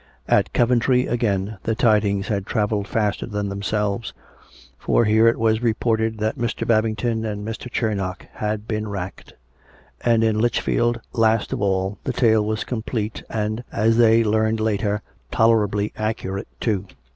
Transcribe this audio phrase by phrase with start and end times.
[0.27, 4.15] At Coventry, again, the tidings had travelled faster than themselves;
[4.79, 6.65] for here it was re ported that Mr.
[6.65, 7.71] Babington and Mr.
[7.71, 9.33] Charnoc had been racked;
[10.03, 15.03] and in Lichfield, last of all, the tale was complete, and (as they learned later)
[15.29, 16.87] tolerably accurate too.